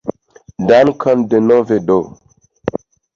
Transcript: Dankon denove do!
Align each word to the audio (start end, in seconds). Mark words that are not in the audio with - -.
Dankon 0.69 1.21
denove 1.33 1.77
do! 1.91 1.99